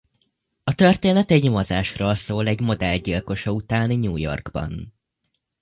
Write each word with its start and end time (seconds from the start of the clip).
A 0.63 0.73
történet 0.75 1.31
egy 1.31 1.43
nyomozásról 1.43 2.15
szól 2.15 2.47
egy 2.47 2.61
modell 2.61 2.97
gyilkosa 2.97 3.51
után 3.51 3.97
New 3.99 4.17
Yorkban. 4.17 4.93